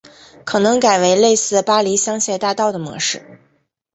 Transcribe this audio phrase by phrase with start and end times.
[0.45, 3.37] 可能改为类似巴黎香榭大道的模式